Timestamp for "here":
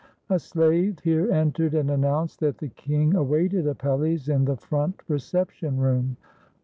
1.03-1.31